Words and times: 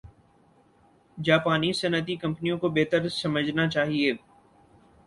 جاپانی 1.17 1.71
صنعتی 1.73 2.15
کمپنیوں 2.17 2.57
کو 2.59 2.69
بہتر 2.69 3.07
سمجھنا 3.11 3.69
چاہِیے 3.69 4.11